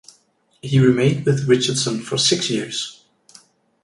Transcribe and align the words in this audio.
He 0.63 0.79
remained 0.79 1.27
with 1.27 1.47
Richardson 1.47 1.99
for 2.01 2.17
six 2.17 2.49
years. 2.49 3.05